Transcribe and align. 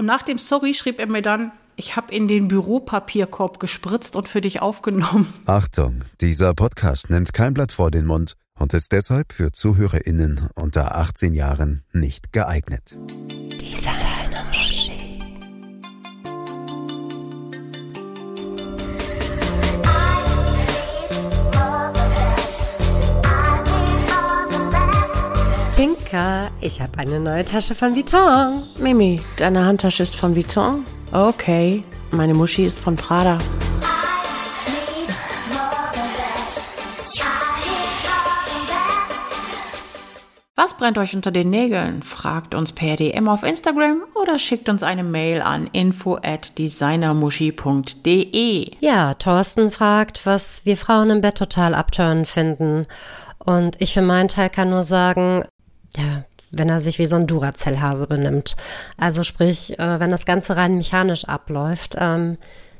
Und 0.00 0.06
nach 0.06 0.22
dem 0.22 0.38
Sorry 0.38 0.72
schrieb 0.72 0.98
er 0.98 1.08
mir 1.08 1.20
dann, 1.20 1.52
ich 1.76 1.94
habe 1.94 2.14
in 2.14 2.26
den 2.26 2.48
Büropapierkorb 2.48 3.60
gespritzt 3.60 4.16
und 4.16 4.30
für 4.30 4.40
dich 4.40 4.62
aufgenommen. 4.62 5.30
Achtung, 5.44 6.00
dieser 6.22 6.54
Podcast 6.54 7.10
nimmt 7.10 7.34
kein 7.34 7.52
Blatt 7.52 7.70
vor 7.70 7.90
den 7.90 8.06
Mund 8.06 8.32
und 8.58 8.72
ist 8.72 8.92
deshalb 8.92 9.30
für 9.34 9.52
ZuhörerInnen 9.52 10.48
unter 10.54 10.96
18 10.96 11.34
Jahren 11.34 11.82
nicht 11.92 12.32
geeignet. 12.32 12.96
Dieser 13.28 13.90
Tinker, 26.10 26.50
ich 26.60 26.80
habe 26.80 26.98
eine 26.98 27.20
neue 27.20 27.44
Tasche 27.44 27.76
von 27.76 27.94
Vuitton. 27.94 28.64
Mimi, 28.78 29.20
deine 29.36 29.64
Handtasche 29.64 30.02
ist 30.02 30.16
von 30.16 30.34
Vuitton? 30.34 30.84
Okay, 31.12 31.84
meine 32.10 32.34
Muschi 32.34 32.64
ist 32.64 32.80
von 32.80 32.96
Prada. 32.96 33.38
Was 40.56 40.76
brennt 40.76 40.98
euch 40.98 41.14
unter 41.14 41.30
den 41.30 41.50
Nägeln? 41.50 42.02
Fragt 42.02 42.56
uns 42.56 42.72
per 42.72 42.96
DM 42.96 43.28
auf 43.28 43.44
Instagram 43.44 44.02
oder 44.20 44.40
schickt 44.40 44.68
uns 44.68 44.82
eine 44.82 45.04
Mail 45.04 45.42
an 45.42 45.68
info 45.72 46.16
at 46.16 46.58
designermuschi.de. 46.58 48.72
Ja, 48.80 49.14
Thorsten 49.14 49.70
fragt, 49.70 50.26
was 50.26 50.66
wir 50.66 50.76
Frauen 50.76 51.10
im 51.10 51.20
Bett 51.20 51.38
total 51.38 51.72
abtören 51.74 52.24
finden. 52.24 52.88
Und 53.38 53.80
ich 53.80 53.94
für 53.94 54.02
meinen 54.02 54.26
Teil 54.28 54.50
kann 54.50 54.70
nur 54.70 54.82
sagen, 54.84 55.44
ja, 55.96 56.24
wenn 56.50 56.68
er 56.68 56.80
sich 56.80 56.98
wie 56.98 57.06
so 57.06 57.16
ein 57.16 57.26
Duracell-Hase 57.26 58.06
benimmt. 58.06 58.56
Also 58.96 59.22
sprich, 59.22 59.78
äh, 59.78 60.00
wenn 60.00 60.10
das 60.10 60.24
Ganze 60.24 60.56
rein 60.56 60.76
mechanisch 60.76 61.24
abläuft, 61.24 61.96
ähm, 61.98 62.38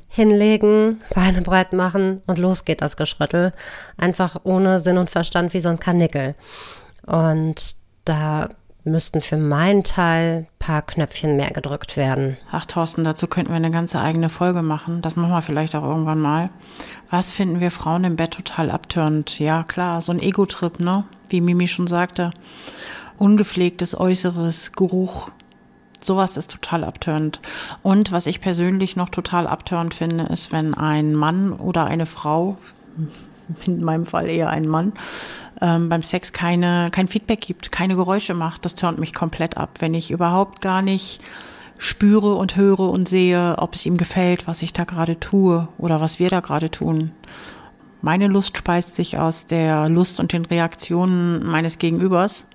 hinlegen, 0.09 0.99
Beine 1.15 1.41
breit 1.41 1.71
machen 1.71 2.21
und 2.27 2.37
los 2.37 2.65
geht 2.65 2.81
das 2.81 2.97
Geschrüttel. 2.97 3.53
Einfach 3.97 4.41
ohne 4.43 4.79
Sinn 4.79 4.97
und 4.97 5.09
Verstand 5.09 5.53
wie 5.53 5.61
so 5.61 5.69
ein 5.69 5.79
Karnickel. 5.79 6.35
Und 7.05 7.75
da 8.03 8.49
müssten 8.83 9.21
für 9.21 9.37
meinen 9.37 9.83
Teil 9.83 10.47
paar 10.59 10.81
Knöpfchen 10.81 11.37
mehr 11.37 11.51
gedrückt 11.51 11.97
werden. 11.97 12.37
Ach, 12.51 12.65
Thorsten, 12.65 13.03
dazu 13.03 13.27
könnten 13.27 13.51
wir 13.51 13.57
eine 13.57 13.71
ganze 13.71 14.01
eigene 14.01 14.29
Folge 14.29 14.63
machen. 14.63 15.01
Das 15.01 15.15
machen 15.15 15.31
wir 15.31 15.41
vielleicht 15.41 15.75
auch 15.75 15.83
irgendwann 15.83 16.19
mal. 16.19 16.49
Was 17.09 17.31
finden 17.31 17.59
wir 17.59 17.71
Frauen 17.71 18.03
im 18.03 18.15
Bett 18.15 18.31
total 18.31 18.71
abtörend? 18.71 19.39
Ja, 19.39 19.63
klar, 19.63 20.01
so 20.01 20.11
ein 20.11 20.19
Ego-Trip, 20.19 20.79
ne? 20.79 21.05
Wie 21.29 21.41
Mimi 21.41 21.67
schon 21.67 21.87
sagte. 21.87 22.31
Ungepflegtes 23.17 23.99
Äußeres, 23.99 24.71
Geruch. 24.73 25.29
Sowas 26.01 26.37
ist 26.37 26.51
total 26.51 26.83
abtörend. 26.83 27.39
Und 27.83 28.11
was 28.11 28.25
ich 28.25 28.41
persönlich 28.41 28.95
noch 28.95 29.09
total 29.09 29.47
abtörend 29.47 29.93
finde, 29.93 30.23
ist, 30.25 30.51
wenn 30.51 30.73
ein 30.73 31.13
Mann 31.13 31.53
oder 31.53 31.85
eine 31.85 32.07
Frau, 32.07 32.57
in 33.65 33.83
meinem 33.83 34.05
Fall 34.05 34.29
eher 34.29 34.49
ein 34.49 34.67
Mann, 34.67 34.93
ähm, 35.61 35.89
beim 35.89 36.03
Sex 36.03 36.33
keine, 36.33 36.89
kein 36.91 37.07
Feedback 37.07 37.41
gibt, 37.41 37.71
keine 37.71 37.95
Geräusche 37.95 38.33
macht. 38.33 38.65
Das 38.65 38.75
turnt 38.75 38.99
mich 38.99 39.13
komplett 39.13 39.57
ab, 39.57 39.77
wenn 39.79 39.93
ich 39.93 40.11
überhaupt 40.11 40.61
gar 40.61 40.81
nicht 40.81 41.21
spüre 41.77 42.35
und 42.35 42.55
höre 42.55 42.91
und 42.91 43.09
sehe, 43.09 43.55
ob 43.57 43.73
es 43.75 43.85
ihm 43.85 43.97
gefällt, 43.97 44.47
was 44.47 44.61
ich 44.61 44.71
da 44.71 44.83
gerade 44.83 45.19
tue 45.19 45.67
oder 45.77 45.99
was 45.99 46.19
wir 46.19 46.29
da 46.29 46.39
gerade 46.39 46.69
tun. 46.69 47.11
Meine 48.01 48.27
Lust 48.27 48.57
speist 48.57 48.95
sich 48.95 49.17
aus 49.17 49.47
der 49.47 49.89
Lust 49.89 50.19
und 50.19 50.33
den 50.33 50.45
Reaktionen 50.45 51.43
meines 51.43 51.79
Gegenübers. 51.79 52.45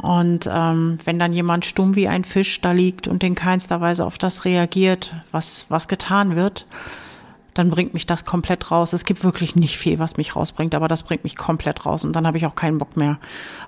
Und 0.00 0.48
ähm, 0.52 0.98
wenn 1.04 1.18
dann 1.18 1.32
jemand 1.32 1.64
stumm 1.64 1.96
wie 1.96 2.08
ein 2.08 2.24
Fisch 2.24 2.60
da 2.60 2.72
liegt 2.72 3.08
und 3.08 3.24
in 3.24 3.34
keinster 3.34 3.80
Weise 3.80 4.04
auf 4.04 4.18
das 4.18 4.44
reagiert, 4.44 5.14
was, 5.32 5.66
was 5.68 5.88
getan 5.88 6.36
wird, 6.36 6.66
dann 7.54 7.70
bringt 7.70 7.92
mich 7.92 8.06
das 8.06 8.24
komplett 8.24 8.70
raus. 8.70 8.92
Es 8.92 9.04
gibt 9.04 9.24
wirklich 9.24 9.56
nicht 9.56 9.78
viel, 9.78 9.98
was 9.98 10.16
mich 10.16 10.36
rausbringt, 10.36 10.76
aber 10.76 10.86
das 10.86 11.02
bringt 11.02 11.24
mich 11.24 11.36
komplett 11.36 11.84
raus 11.84 12.04
und 12.04 12.14
dann 12.14 12.24
habe 12.24 12.38
ich 12.38 12.46
auch 12.46 12.54
keinen 12.54 12.78
Bock 12.78 12.96
mehr. 12.96 13.18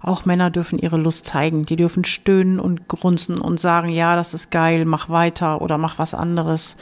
Auch 0.01 0.25
Männer 0.25 0.51
dürfen 0.51 0.79
ihre 0.79 0.97
Lust 0.97 1.27
zeigen. 1.27 1.67
Die 1.67 1.75
dürfen 1.75 2.05
stöhnen 2.05 2.61
und 2.61 2.87
grunzen 2.87 3.41
und 3.41 3.59
sagen, 3.59 3.89
ja, 3.89 4.15
das 4.15 4.33
ist 4.33 4.53
geil, 4.53 4.85
mach 4.85 5.09
weiter 5.09 5.61
oder 5.61 5.77
mach 5.77 5.99
was 5.99 6.15
anderes. 6.15 6.77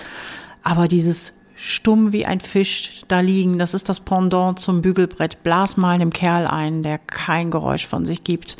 Aber 0.62 0.86
dieses 0.86 1.32
stumm 1.56 2.12
wie 2.12 2.26
ein 2.26 2.40
Fisch 2.40 3.04
da 3.08 3.20
liegen, 3.20 3.58
das 3.58 3.72
ist 3.72 3.88
das 3.88 4.00
Pendant 4.00 4.58
zum 4.58 4.82
Bügelbrett. 4.82 5.42
Blas 5.42 5.78
mal 5.78 5.92
einem 5.92 6.12
Kerl 6.12 6.46
ein, 6.46 6.82
der 6.82 6.98
kein 6.98 7.50
Geräusch 7.50 7.86
von 7.86 8.04
sich 8.04 8.22
gibt 8.22 8.58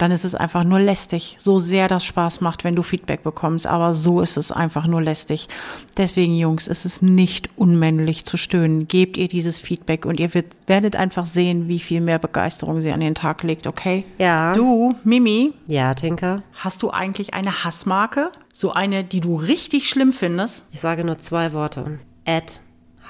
dann 0.00 0.12
ist 0.12 0.24
es 0.24 0.34
einfach 0.34 0.64
nur 0.64 0.80
lästig. 0.80 1.36
So 1.38 1.58
sehr 1.58 1.86
das 1.86 2.04
Spaß 2.04 2.40
macht, 2.40 2.64
wenn 2.64 2.74
du 2.74 2.82
Feedback 2.82 3.22
bekommst, 3.22 3.66
aber 3.66 3.94
so 3.94 4.22
ist 4.22 4.38
es 4.38 4.50
einfach 4.50 4.86
nur 4.86 5.02
lästig. 5.02 5.48
Deswegen, 5.96 6.36
Jungs, 6.36 6.68
ist 6.68 6.86
es 6.86 7.02
nicht 7.02 7.50
unmännlich 7.56 8.24
zu 8.24 8.38
stöhnen. 8.38 8.88
Gebt 8.88 9.18
ihr 9.18 9.28
dieses 9.28 9.58
Feedback 9.58 10.06
und 10.06 10.18
ihr 10.18 10.30
werdet 10.66 10.96
einfach 10.96 11.26
sehen, 11.26 11.68
wie 11.68 11.80
viel 11.80 12.00
mehr 12.00 12.18
Begeisterung 12.18 12.80
sie 12.80 12.92
an 12.92 13.00
den 13.00 13.14
Tag 13.14 13.42
legt, 13.42 13.66
okay? 13.66 14.04
Ja. 14.18 14.54
Du, 14.54 14.94
Mimi. 15.04 15.52
Ja, 15.66 15.92
Tinker. 15.92 16.42
Hast 16.54 16.82
du 16.82 16.90
eigentlich 16.90 17.34
eine 17.34 17.64
Hassmarke? 17.64 18.30
So 18.54 18.72
eine, 18.72 19.04
die 19.04 19.20
du 19.20 19.36
richtig 19.36 19.90
schlimm 19.90 20.14
findest? 20.14 20.66
Ich 20.72 20.80
sage 20.80 21.04
nur 21.04 21.18
zwei 21.18 21.52
Worte. 21.52 21.98
Ed 22.24 22.60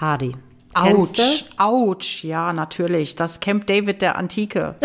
Hardy. 0.01 0.35
Autsch, 0.75 1.45
Autsch, 1.57 2.25
ja, 2.25 2.53
natürlich. 2.53 3.17
Das 3.17 3.41
Camp 3.41 3.67
David 3.67 4.03
der 4.03 4.17
Antike. 4.17 4.77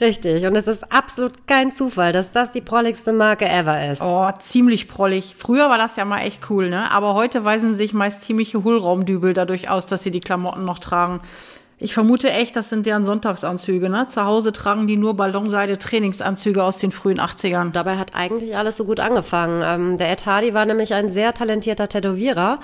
Richtig. 0.00 0.46
Und 0.46 0.56
es 0.56 0.66
ist 0.66 0.92
absolut 0.92 1.46
kein 1.46 1.72
Zufall, 1.72 2.12
dass 2.12 2.32
das 2.32 2.52
die 2.52 2.60
prolligste 2.60 3.12
Marke 3.12 3.48
ever 3.48 3.90
ist. 3.90 4.02
Oh, 4.02 4.30
ziemlich 4.40 4.88
prollig. 4.88 5.34
Früher 5.38 5.68
war 5.70 5.78
das 5.78 5.96
ja 5.96 6.04
mal 6.04 6.20
echt 6.20 6.50
cool, 6.50 6.68
ne? 6.68 6.90
Aber 6.90 7.14
heute 7.14 7.44
weisen 7.44 7.76
sich 7.76 7.92
meist 7.92 8.22
ziemliche 8.22 8.64
Hohlraumdübel 8.64 9.32
dadurch 9.32 9.68
aus, 9.68 9.86
dass 9.86 10.02
sie 10.02 10.10
die 10.10 10.20
Klamotten 10.20 10.64
noch 10.64 10.78
tragen. 10.78 11.20
Ich 11.84 11.92
vermute 11.92 12.30
echt, 12.30 12.56
das 12.56 12.70
sind 12.70 12.86
deren 12.86 13.04
Sonntagsanzüge. 13.04 13.90
Ne? 13.90 14.08
Zu 14.08 14.24
Hause 14.24 14.52
tragen 14.52 14.86
die 14.86 14.96
nur 14.96 15.18
Ballonseide-Trainingsanzüge 15.18 16.64
aus 16.64 16.78
den 16.78 16.92
frühen 16.92 17.20
80ern. 17.20 17.72
Dabei 17.72 17.98
hat 17.98 18.14
eigentlich 18.14 18.56
alles 18.56 18.78
so 18.78 18.86
gut 18.86 19.00
angefangen. 19.00 19.60
Ähm, 19.62 19.98
der 19.98 20.10
Ed 20.10 20.24
Hardy 20.24 20.54
war 20.54 20.64
nämlich 20.64 20.94
ein 20.94 21.10
sehr 21.10 21.34
talentierter 21.34 21.86
Tätowierer, 21.86 22.58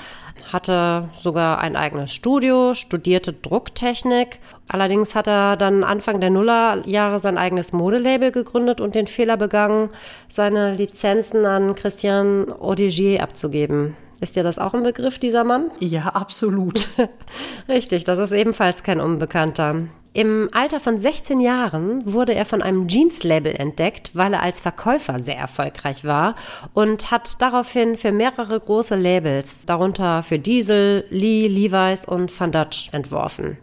hatte 0.51 1.11
sogar 1.19 1.59
ein 1.59 1.77
eigenes 1.77 2.15
Studio, 2.15 2.73
studierte 2.73 3.35
Drucktechnik. 3.35 4.41
Allerdings 4.69 5.15
hat 5.15 5.29
er 5.29 5.59
dann 5.59 5.85
Anfang 5.85 6.23
der 6.23 6.31
Nullerjahre 6.31 7.19
sein 7.19 7.37
eigenes 7.37 7.75
Modelabel 7.75 8.33
gegründet 8.33 8.81
und 8.81 8.95
den 8.95 9.07
Fehler 9.07 9.37
begangen, 9.37 9.91
seine 10.31 10.73
Lizenzen 10.75 11.45
an 11.45 11.75
Christian 11.75 12.51
Odigier 12.51 13.23
abzugeben. 13.23 13.99
Ist 14.21 14.37
dir 14.37 14.43
das 14.43 14.59
auch 14.59 14.75
ein 14.75 14.83
Begriff, 14.83 15.19
dieser 15.19 15.45
Mann? 15.45 15.71
Ja, 15.81 16.09
absolut. 16.09 16.89
Richtig, 17.69 18.05
das 18.05 18.19
ist 18.19 18.33
ebenfalls 18.33 18.83
kein 18.83 19.01
Unbekannter. 19.01 19.87
Im 20.13 20.49
Alter 20.53 20.81
von 20.81 20.99
16 20.99 21.39
Jahren 21.39 22.13
wurde 22.13 22.35
er 22.35 22.45
von 22.45 22.63
einem 22.63 22.89
Jeans-Label 22.89 23.55
entdeckt, 23.55 24.11
weil 24.15 24.35
er 24.35 24.43
als 24.43 24.61
Verkäufer 24.61 25.23
sehr 25.23 25.39
erfolgreich 25.39 26.05
war 26.05 26.35
und 26.75 27.13
hat 27.13 27.41
daraufhin 27.41 27.97
für 27.97 28.11
mehrere 28.11 28.59
große 28.59 28.97
Labels, 28.97 29.67
darunter 29.67 30.25
für 30.25 30.41
Diesel, 30.41 31.05
Lee, 31.11 31.47
Levi's 31.47 32.05
und 32.05 32.39
Van 32.41 32.51
Dutch 32.51 32.93
entworfen. 32.93 33.57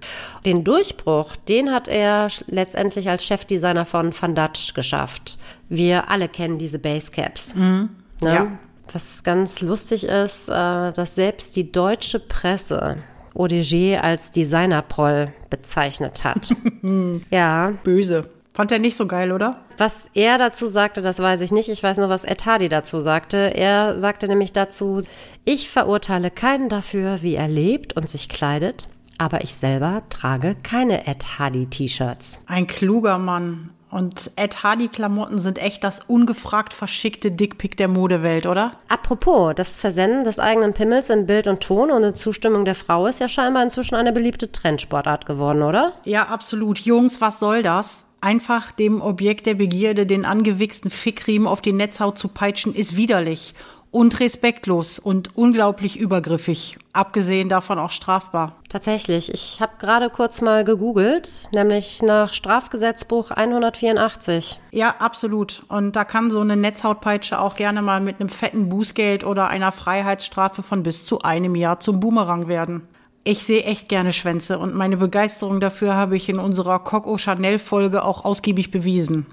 Den 0.45 0.63
Durchbruch, 0.63 1.35
den 1.35 1.74
hat 1.74 1.89
er 1.89 2.29
letztendlich 2.47 3.09
als 3.09 3.25
Chefdesigner 3.25 3.84
von 3.84 4.13
Van 4.18 4.34
Dutch 4.34 4.74
geschafft. 4.74 5.38
Wir 5.68 6.09
alle 6.09 6.29
kennen 6.29 6.57
diese 6.57 6.79
Basecaps. 6.79 7.56
Mhm. 7.56 7.89
Ne? 8.22 8.34
Ja. 8.34 8.47
Was 8.93 9.23
ganz 9.23 9.61
lustig 9.61 10.05
ist, 10.05 10.49
äh, 10.49 10.91
dass 10.91 11.15
selbst 11.15 11.55
die 11.55 11.71
deutsche 11.71 12.19
Presse 12.19 12.97
ODG 13.33 13.97
als 13.97 14.31
Designerproll 14.31 15.27
bezeichnet 15.49 16.23
hat. 16.23 16.49
ja. 17.29 17.73
Böse. 17.83 18.29
Fand 18.53 18.71
er 18.71 18.79
nicht 18.79 18.95
so 18.95 19.05
geil, 19.05 19.31
oder? 19.31 19.57
Was 19.77 20.09
er 20.15 20.39
dazu 20.39 20.65
sagte, 20.65 21.03
das 21.03 21.19
weiß 21.19 21.41
ich 21.41 21.51
nicht. 21.51 21.69
Ich 21.69 21.83
weiß 21.83 21.97
nur, 21.97 22.09
was 22.09 22.23
Ed 22.23 22.47
Hardy 22.47 22.69
dazu 22.69 23.01
sagte. 23.01 23.37
Er 23.55 23.99
sagte 23.99 24.27
nämlich 24.27 24.51
dazu, 24.51 25.03
ich 25.45 25.69
verurteile 25.69 26.31
keinen 26.31 26.67
dafür, 26.67 27.21
wie 27.21 27.35
er 27.35 27.47
lebt 27.47 27.94
und 27.94 28.09
sich 28.09 28.29
kleidet, 28.29 28.88
aber 29.19 29.44
ich 29.44 29.53
selber 29.56 30.01
trage 30.09 30.56
keine 30.63 31.06
Ed 31.06 31.38
Hardy 31.38 31.67
T-Shirts. 31.67 32.39
Ein 32.47 32.65
kluger 32.65 33.19
Mann. 33.19 33.69
Und 33.89 34.31
Ed 34.36 34.63
Hardy-Klamotten 34.63 35.39
sind 35.39 35.60
echt 35.60 35.84
das 35.84 36.01
ungefragt 36.07 36.74
verschickte 36.74 37.31
Dickpick 37.31 37.78
der 37.78 37.88
Modewelt, 37.88 38.45
oder? 38.45 38.74
Apropos, 38.89 39.54
das 39.56 39.80
Versenden 39.80 40.25
des 40.25 40.39
eigenen 40.39 40.74
Pimmels 40.74 41.10
in 41.10 41.25
Bild 41.25 41.48
und 41.48 41.62
Ton 41.62 41.92
und 41.92 42.04
in 42.04 42.16
Zustimmung 42.16 42.66
der 42.66 42.75
Frau 42.75 43.07
ist 43.07 43.19
ja 43.19 43.30
scheinbar 43.30 43.63
inzwischen 43.63 43.95
eine 43.95 44.12
beliebte 44.12 44.51
Trendsportart 44.51 45.25
geworden, 45.25 45.63
oder? 45.63 45.94
Ja, 46.04 46.24
absolut. 46.24 46.80
Jungs, 46.80 47.22
was 47.22 47.39
soll 47.39 47.63
das? 47.63 48.06
Einfach 48.19 48.72
dem 48.72 49.01
Objekt 49.01 49.45
der 49.45 49.54
Begierde 49.54 50.06
den 50.06 50.25
angewichsten 50.25 50.92
Fickriemen 50.92 51.48
auf 51.48 51.62
die 51.62 51.72
Netzhaut 51.72 52.18
zu 52.18 52.28
peitschen, 52.28 52.75
ist 52.75 52.98
widerlich. 52.98 53.54
Und 53.92 54.19
respektlos 54.19 55.00
und 55.00 55.36
unglaublich 55.36 55.98
übergriffig. 55.98 56.78
Abgesehen 56.94 57.50
davon 57.50 57.80
auch 57.80 57.92
strafbar. 57.92 58.56
Tatsächlich. 58.69 59.34
Ich 59.34 59.62
habe 59.62 59.74
gerade 59.80 60.10
kurz 60.10 60.42
mal 60.42 60.63
gegoogelt, 60.63 61.48
nämlich 61.54 62.01
nach 62.01 62.34
Strafgesetzbuch 62.34 63.31
184. 63.31 64.60
Ja, 64.72 64.95
absolut. 65.00 65.63
Und 65.69 65.95
da 65.95 66.04
kann 66.04 66.31
so 66.31 66.42
eine 66.42 66.56
Netzhautpeitsche 66.57 67.39
auch 67.39 67.56
gerne 67.56 67.81
mal 67.81 68.01
mit 68.01 68.19
einem 68.19 68.30
fetten 68.30 68.69
Bußgeld 68.69 69.24
oder 69.24 69.48
einer 69.48 69.72
Freiheitsstrafe 69.72 70.63
von 70.63 70.84
bis 70.84 71.06
zu 71.06 71.22
einem 71.22 71.56
Jahr 71.56 71.80
zum 71.80 72.00
Boomerang 72.00 72.48
werden. 72.48 72.88
Ich 73.24 73.44
sehe 73.44 73.63
echt 73.63 73.89
gerne 73.89 74.13
Schwänze 74.13 74.57
und 74.57 74.74
meine 74.74 74.95
Begeisterung 74.95 75.60
dafür 75.60 75.95
habe 75.95 76.16
ich 76.16 76.30
in 76.30 76.39
unserer 76.39 76.80
Coco 76.80 77.18
Chanel 77.18 77.60
Folge 77.60 78.06
auch 78.06 78.24
ausgiebig 78.24 78.72
bewiesen. 78.72 79.25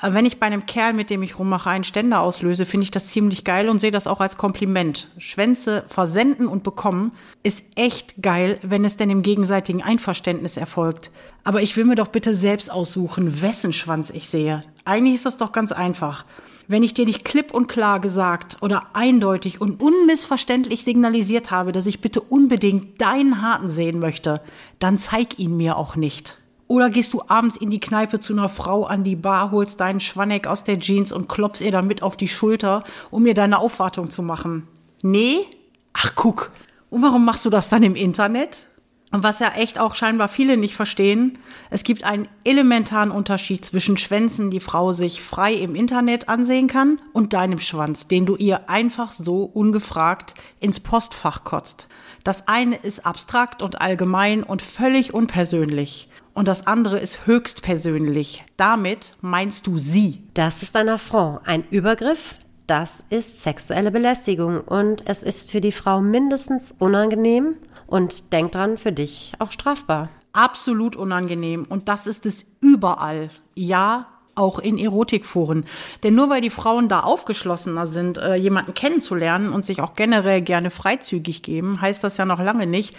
Wenn 0.00 0.26
ich 0.26 0.38
bei 0.38 0.46
einem 0.46 0.64
Kerl, 0.64 0.92
mit 0.92 1.10
dem 1.10 1.24
ich 1.24 1.40
rummache, 1.40 1.70
einen 1.70 1.82
Ständer 1.82 2.20
auslöse, 2.20 2.66
finde 2.66 2.84
ich 2.84 2.92
das 2.92 3.08
ziemlich 3.08 3.42
geil 3.42 3.68
und 3.68 3.80
sehe 3.80 3.90
das 3.90 4.06
auch 4.06 4.20
als 4.20 4.36
Kompliment. 4.36 5.08
Schwänze 5.18 5.84
versenden 5.88 6.46
und 6.46 6.62
bekommen 6.62 7.12
ist 7.42 7.64
echt 7.74 8.22
geil, 8.22 8.60
wenn 8.62 8.84
es 8.84 8.96
denn 8.96 9.10
im 9.10 9.22
gegenseitigen 9.22 9.82
Einverständnis 9.82 10.56
erfolgt. 10.56 11.10
Aber 11.42 11.62
ich 11.62 11.76
will 11.76 11.84
mir 11.84 11.96
doch 11.96 12.08
bitte 12.08 12.36
selbst 12.36 12.70
aussuchen, 12.70 13.42
wessen 13.42 13.72
Schwanz 13.72 14.10
ich 14.10 14.28
sehe. 14.28 14.60
Eigentlich 14.84 15.16
ist 15.16 15.26
das 15.26 15.36
doch 15.36 15.50
ganz 15.50 15.72
einfach. 15.72 16.24
Wenn 16.68 16.84
ich 16.84 16.94
dir 16.94 17.04
nicht 17.04 17.24
klipp 17.24 17.52
und 17.52 17.66
klar 17.66 17.98
gesagt 17.98 18.58
oder 18.60 18.88
eindeutig 18.92 19.60
und 19.60 19.82
unmissverständlich 19.82 20.84
signalisiert 20.84 21.50
habe, 21.50 21.72
dass 21.72 21.86
ich 21.86 22.00
bitte 22.00 22.20
unbedingt 22.20 23.00
deinen 23.00 23.42
Harten 23.42 23.68
sehen 23.68 23.98
möchte, 23.98 24.42
dann 24.78 24.96
zeig 24.96 25.40
ihn 25.40 25.56
mir 25.56 25.76
auch 25.76 25.96
nicht. 25.96 26.37
Oder 26.68 26.90
gehst 26.90 27.14
du 27.14 27.22
abends 27.26 27.56
in 27.56 27.70
die 27.70 27.80
Kneipe 27.80 28.20
zu 28.20 28.34
einer 28.34 28.50
Frau 28.50 28.84
an 28.84 29.02
die 29.02 29.16
Bar, 29.16 29.50
holst 29.50 29.80
deinen 29.80 30.00
Schwanneck 30.00 30.46
aus 30.46 30.64
der 30.64 30.78
Jeans 30.78 31.12
und 31.12 31.28
klopfst 31.28 31.62
ihr 31.62 31.72
damit 31.72 32.02
auf 32.02 32.16
die 32.16 32.28
Schulter, 32.28 32.84
um 33.10 33.22
mir 33.22 33.34
deine 33.34 33.58
Aufwartung 33.58 34.10
zu 34.10 34.22
machen? 34.22 34.68
Nee? 35.02 35.38
Ach, 35.94 36.12
guck. 36.14 36.52
Und 36.90 37.02
warum 37.02 37.24
machst 37.24 37.46
du 37.46 37.50
das 37.50 37.70
dann 37.70 37.82
im 37.82 37.94
Internet? 37.94 38.66
Und 39.10 39.22
was 39.22 39.38
ja 39.38 39.52
echt 39.56 39.78
auch 39.78 39.94
scheinbar 39.94 40.28
viele 40.28 40.58
nicht 40.58 40.76
verstehen, 40.76 41.38
es 41.70 41.82
gibt 41.82 42.04
einen 42.04 42.28
elementaren 42.44 43.10
Unterschied 43.10 43.64
zwischen 43.64 43.96
Schwänzen, 43.96 44.50
die 44.50 44.60
Frau 44.60 44.92
sich 44.92 45.22
frei 45.22 45.54
im 45.54 45.74
Internet 45.74 46.28
ansehen 46.28 46.66
kann, 46.66 47.00
und 47.14 47.32
deinem 47.32 47.58
Schwanz, 47.58 48.08
den 48.08 48.26
du 48.26 48.36
ihr 48.36 48.68
einfach 48.68 49.12
so 49.12 49.44
ungefragt 49.44 50.34
ins 50.60 50.80
Postfach 50.80 51.44
kotzt. 51.44 51.86
Das 52.22 52.46
eine 52.48 52.76
ist 52.76 53.06
abstrakt 53.06 53.62
und 53.62 53.80
allgemein 53.80 54.42
und 54.42 54.60
völlig 54.60 55.14
unpersönlich 55.14 56.10
und 56.38 56.46
das 56.46 56.68
andere 56.68 57.00
ist 57.00 57.26
höchst 57.26 57.62
persönlich. 57.62 58.44
Damit 58.56 59.14
meinst 59.20 59.66
du 59.66 59.76
sie. 59.76 60.22
Das 60.34 60.62
ist 60.62 60.76
ein 60.76 60.88
Affront, 60.88 61.40
ein 61.44 61.64
Übergriff. 61.68 62.36
Das 62.68 63.02
ist 63.10 63.42
sexuelle 63.42 63.90
Belästigung 63.90 64.60
und 64.60 65.02
es 65.06 65.24
ist 65.24 65.50
für 65.50 65.60
die 65.60 65.72
Frau 65.72 66.00
mindestens 66.00 66.72
unangenehm 66.78 67.56
und 67.88 68.32
denk 68.32 68.52
dran, 68.52 68.76
für 68.76 68.92
dich 68.92 69.32
auch 69.40 69.50
strafbar. 69.50 70.10
Absolut 70.32 70.94
unangenehm 70.94 71.66
und 71.68 71.88
das 71.88 72.06
ist 72.06 72.24
es 72.24 72.46
überall. 72.60 73.30
Ja, 73.56 74.06
auch 74.38 74.58
in 74.60 74.78
Erotikforen. 74.78 75.66
Denn 76.02 76.14
nur 76.14 76.30
weil 76.30 76.40
die 76.40 76.50
Frauen 76.50 76.88
da 76.88 77.00
aufgeschlossener 77.00 77.86
sind, 77.86 78.18
äh, 78.18 78.36
jemanden 78.36 78.74
kennenzulernen 78.74 79.52
und 79.52 79.64
sich 79.64 79.80
auch 79.80 79.94
generell 79.94 80.40
gerne 80.40 80.70
freizügig 80.70 81.42
geben, 81.42 81.80
heißt 81.80 82.02
das 82.04 82.16
ja 82.16 82.24
noch 82.24 82.40
lange 82.40 82.66
nicht, 82.66 82.94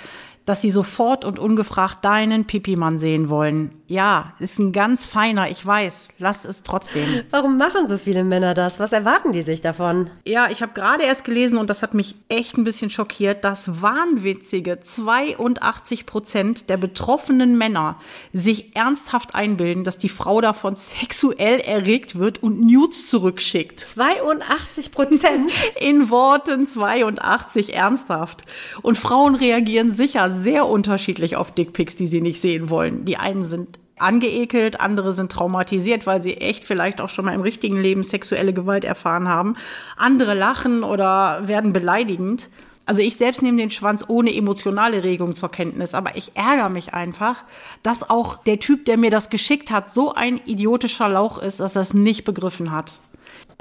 dass 0.46 0.62
sie 0.62 0.72
sofort 0.72 1.26
und 1.26 1.40
ungefragt 1.40 2.04
deinen 2.04 2.46
Pipimann 2.46 2.98
sehen 2.98 3.30
wollen. 3.30 3.79
Ja, 3.90 4.34
ist 4.38 4.60
ein 4.60 4.72
ganz 4.72 5.08
feiner, 5.08 5.50
ich 5.50 5.66
weiß. 5.66 6.10
Lass 6.20 6.46
es 6.46 6.62
trotzdem. 6.62 7.24
Warum 7.32 7.58
machen 7.58 7.88
so 7.88 7.98
viele 7.98 8.24
Männer 8.24 8.54
das? 8.54 8.80
Was 8.80 8.92
erwarten 8.92 9.32
die 9.32 9.42
sich 9.42 9.62
davon? 9.62 10.12
Ja, 10.28 10.48
ich 10.52 10.62
habe 10.62 10.74
gerade 10.74 11.06
erst 11.06 11.24
gelesen 11.24 11.58
und 11.58 11.72
das 11.72 11.82
hat 11.82 11.96
mich 11.96 12.14
echt 12.30 12.56
ein 12.56 12.64
bisschen 12.64 12.92
schockiert, 12.92 13.44
dass 13.44 13.82
wahnwitzige 13.82 14.80
82 14.80 16.06
Prozent 16.06 16.70
der 16.70 16.78
betroffenen 16.78 17.58
Männer 17.58 18.00
sich 18.32 18.76
ernsthaft 18.76 19.34
einbilden, 19.34 19.86
dass 19.86 19.98
die 19.98 20.10
Frau 20.10 20.40
davon 20.40 20.76
sexuell 20.76 21.60
erregt 21.60 22.20
wird 22.20 22.44
und 22.44 22.62
Nudes 22.62 23.08
zurückschickt. 23.08 23.80
82 23.80 24.92
Prozent? 24.92 25.52
In 25.82 26.12
Worten 26.12 26.68
82 26.68 27.74
ernsthaft. 27.74 28.44
Und 28.84 29.00
Frauen 29.00 29.34
reagieren 29.34 29.96
sicher 29.96 30.30
sehr 30.30 30.68
unterschiedlich 30.68 31.38
auf 31.38 31.50
Dickpics, 31.50 31.96
die 31.96 32.06
sie 32.06 32.22
nicht 32.22 32.40
sehen 32.40 32.70
wollen. 32.70 33.06
Die 33.06 33.18
einen 33.18 33.46
sind 33.46 33.79
angeekelt, 34.02 34.80
andere 34.80 35.14
sind 35.14 35.32
traumatisiert, 35.32 36.06
weil 36.06 36.22
sie 36.22 36.38
echt 36.38 36.66
vielleicht 36.66 37.02
auch 37.02 37.10
schon 37.10 37.26
mal 37.26 37.34
im 37.34 37.42
richtigen 37.42 37.82
Leben 37.82 38.04
sexuelle 38.04 38.54
Gewalt 38.54 38.84
erfahren 38.84 39.28
haben. 39.28 39.56
Andere 39.98 40.34
lachen 40.34 40.84
oder 40.84 41.48
werden 41.48 41.74
beleidigend. 41.74 42.50
Also 42.86 43.02
ich 43.02 43.18
selbst 43.18 43.44
nehme 43.44 43.58
den 43.58 43.70
Schwanz 43.70 44.04
ohne 44.08 44.36
emotionale 44.36 45.04
Regung 45.04 45.36
zur 45.36 45.52
Kenntnis, 45.52 45.94
aber 45.94 46.16
ich 46.16 46.32
ärgere 46.36 46.70
mich 46.70 46.92
einfach, 46.92 47.44
dass 47.84 48.10
auch 48.10 48.38
der 48.38 48.60
Typ, 48.60 48.86
der 48.86 48.98
mir 48.98 49.12
das 49.12 49.30
geschickt 49.30 49.70
hat, 49.70 49.94
so 49.94 50.16
ein 50.16 50.42
idiotischer 50.46 51.08
Lauch 51.08 51.38
ist, 51.38 51.60
dass 51.60 51.76
er 51.76 51.84
es 51.84 51.94
nicht 51.94 52.24
begriffen 52.24 52.72
hat. 52.72 53.00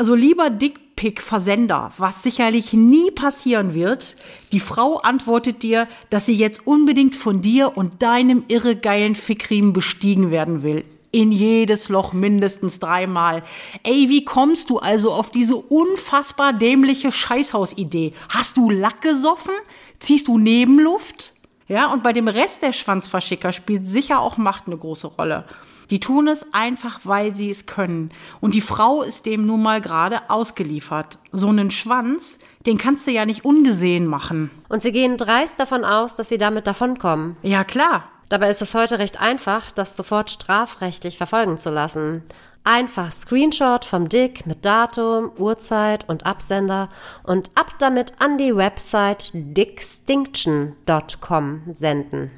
Also 0.00 0.14
lieber 0.14 0.48
Dickpick-Versender, 0.48 1.90
was 1.98 2.22
sicherlich 2.22 2.72
nie 2.72 3.10
passieren 3.10 3.74
wird. 3.74 4.14
Die 4.52 4.60
Frau 4.60 4.98
antwortet 4.98 5.64
dir, 5.64 5.88
dass 6.08 6.26
sie 6.26 6.36
jetzt 6.36 6.68
unbedingt 6.68 7.16
von 7.16 7.42
dir 7.42 7.76
und 7.76 8.00
deinem 8.00 8.44
irregeilen 8.46 9.16
Fickriemen 9.16 9.72
bestiegen 9.72 10.30
werden 10.30 10.62
will. 10.62 10.84
In 11.10 11.32
jedes 11.32 11.88
Loch 11.88 12.12
mindestens 12.12 12.78
dreimal. 12.78 13.42
Ey, 13.82 14.08
wie 14.08 14.24
kommst 14.24 14.70
du 14.70 14.78
also 14.78 15.10
auf 15.10 15.32
diese 15.32 15.56
unfassbar 15.56 16.52
dämliche 16.52 17.10
Scheißhausidee? 17.10 18.12
Hast 18.28 18.56
du 18.56 18.70
Lack 18.70 19.02
gesoffen? 19.02 19.54
Ziehst 19.98 20.28
du 20.28 20.38
Nebenluft? 20.38 21.34
Ja, 21.66 21.92
und 21.92 22.04
bei 22.04 22.12
dem 22.12 22.28
Rest 22.28 22.62
der 22.62 22.72
Schwanzverschicker 22.72 23.52
spielt 23.52 23.84
sicher 23.84 24.20
auch 24.20 24.36
Macht 24.36 24.68
eine 24.68 24.76
große 24.76 25.08
Rolle. 25.08 25.44
Die 25.90 26.00
tun 26.00 26.28
es 26.28 26.44
einfach, 26.52 27.00
weil 27.04 27.34
sie 27.34 27.50
es 27.50 27.66
können. 27.66 28.10
Und 28.40 28.54
die 28.54 28.60
Frau 28.60 29.02
ist 29.02 29.26
dem 29.26 29.46
nun 29.46 29.62
mal 29.62 29.80
gerade 29.80 30.18
ausgeliefert. 30.28 31.18
So 31.32 31.48
einen 31.48 31.70
Schwanz, 31.70 32.38
den 32.66 32.78
kannst 32.78 33.06
du 33.06 33.10
ja 33.10 33.24
nicht 33.24 33.44
ungesehen 33.44 34.06
machen. 34.06 34.50
Und 34.68 34.82
sie 34.82 34.92
gehen 34.92 35.16
dreist 35.16 35.58
davon 35.58 35.84
aus, 35.84 36.16
dass 36.16 36.28
sie 36.28 36.38
damit 36.38 36.66
davonkommen. 36.66 37.36
Ja, 37.42 37.64
klar. 37.64 38.04
Dabei 38.28 38.50
ist 38.50 38.60
es 38.60 38.74
heute 38.74 38.98
recht 38.98 39.20
einfach, 39.20 39.72
das 39.72 39.96
sofort 39.96 40.30
strafrechtlich 40.30 41.16
verfolgen 41.16 41.56
zu 41.56 41.70
lassen. 41.70 42.22
Einfach 42.62 43.10
Screenshot 43.10 43.86
vom 43.86 44.10
Dick 44.10 44.44
mit 44.44 44.66
Datum, 44.66 45.30
Uhrzeit 45.38 46.06
und 46.08 46.26
Absender 46.26 46.90
und 47.22 47.50
ab 47.54 47.76
damit 47.78 48.12
an 48.18 48.36
die 48.36 48.54
Website 48.54 49.30
dickstinction.com 49.32 51.62
senden. 51.72 52.30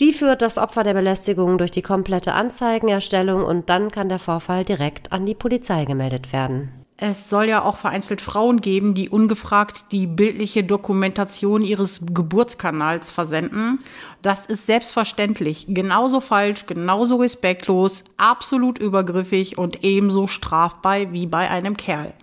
Die 0.00 0.12
führt 0.12 0.42
das 0.42 0.58
Opfer 0.58 0.82
der 0.82 0.94
Belästigung 0.94 1.58
durch 1.58 1.70
die 1.70 1.82
komplette 1.82 2.32
Anzeigenerstellung 2.32 3.44
und 3.44 3.68
dann 3.68 3.90
kann 3.90 4.08
der 4.08 4.18
Vorfall 4.18 4.64
direkt 4.64 5.12
an 5.12 5.26
die 5.26 5.34
Polizei 5.34 5.84
gemeldet 5.84 6.32
werden. 6.32 6.72
Es 7.00 7.30
soll 7.30 7.44
ja 7.44 7.62
auch 7.62 7.76
vereinzelt 7.76 8.20
Frauen 8.20 8.60
geben, 8.60 8.92
die 8.92 9.08
ungefragt 9.08 9.84
die 9.92 10.08
bildliche 10.08 10.64
Dokumentation 10.64 11.62
ihres 11.62 12.00
Geburtskanals 12.12 13.12
versenden. 13.12 13.78
Das 14.20 14.46
ist 14.46 14.66
selbstverständlich 14.66 15.66
genauso 15.68 16.20
falsch, 16.20 16.66
genauso 16.66 17.14
respektlos, 17.16 18.02
absolut 18.16 18.80
übergriffig 18.80 19.58
und 19.58 19.84
ebenso 19.84 20.26
strafbar 20.26 21.12
wie 21.12 21.28
bei 21.28 21.48
einem 21.48 21.76
Kerl. 21.76 22.14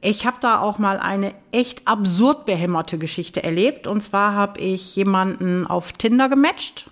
Ich 0.00 0.24
habe 0.24 0.38
da 0.40 0.60
auch 0.60 0.78
mal 0.78 0.98
eine 0.98 1.34
echt 1.50 1.88
absurd 1.88 2.46
behämmerte 2.46 2.98
Geschichte 2.98 3.42
erlebt. 3.42 3.88
Und 3.88 4.00
zwar 4.00 4.34
habe 4.34 4.60
ich 4.60 4.94
jemanden 4.94 5.66
auf 5.66 5.92
Tinder 5.92 6.28
gematcht. 6.28 6.88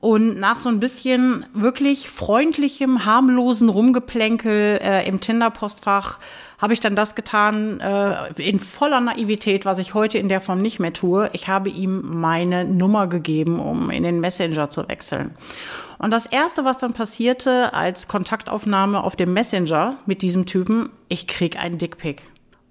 Und 0.00 0.38
nach 0.38 0.58
so 0.58 0.68
ein 0.68 0.78
bisschen 0.78 1.46
wirklich 1.54 2.08
freundlichem, 2.10 3.06
harmlosen 3.06 3.68
Rumgeplänkel 3.68 4.78
äh, 4.82 5.08
im 5.08 5.20
Tinder-Postfach 5.20 6.18
habe 6.58 6.74
ich 6.74 6.80
dann 6.80 6.94
das 6.94 7.14
getan, 7.14 7.80
äh, 7.80 8.32
in 8.36 8.60
voller 8.60 9.00
Naivität, 9.00 9.64
was 9.64 9.78
ich 9.78 9.94
heute 9.94 10.18
in 10.18 10.28
der 10.28 10.40
Form 10.40 10.58
nicht 10.58 10.80
mehr 10.80 10.92
tue. 10.92 11.30
Ich 11.32 11.48
habe 11.48 11.70
ihm 11.70 12.02
meine 12.20 12.64
Nummer 12.64 13.06
gegeben, 13.06 13.58
um 13.58 13.90
in 13.90 14.02
den 14.02 14.20
Messenger 14.20 14.70
zu 14.70 14.86
wechseln. 14.88 15.34
Und 15.98 16.10
das 16.10 16.26
Erste, 16.26 16.64
was 16.64 16.78
dann 16.78 16.92
passierte 16.92 17.72
als 17.72 18.06
Kontaktaufnahme 18.06 19.02
auf 19.02 19.16
dem 19.16 19.32
Messenger 19.32 19.96
mit 20.04 20.20
diesem 20.20 20.44
Typen, 20.44 20.90
ich 21.08 21.26
krieg 21.26 21.58
einen 21.58 21.78
Dickpick. 21.78 22.22